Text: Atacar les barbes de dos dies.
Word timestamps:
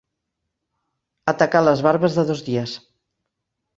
Atacar 1.33 1.63
les 1.67 1.85
barbes 1.89 2.17
de 2.21 2.25
dos 2.31 2.43
dies. 2.51 2.75